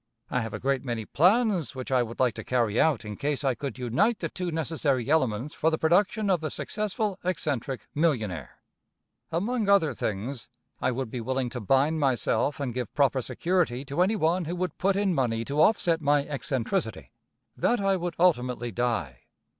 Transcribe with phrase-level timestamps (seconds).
[0.31, 3.43] I have a great many plans which I would like to carry out, in case
[3.43, 8.63] I could unite the two necessary elements for the production of the successful eccentric millionaire.
[9.31, 10.49] Among other things,
[10.81, 14.55] I would be willing to bind myself and give proper security to any one who
[14.55, 17.11] would put in money to offset my eccentricity,
[17.55, 19.25] that I would ultimately die.